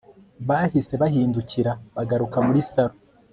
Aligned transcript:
bahise 0.47 0.93
bahindukira 1.01 1.71
bagaruka 1.95 2.37
muri 2.47 2.59
salon 2.71 2.97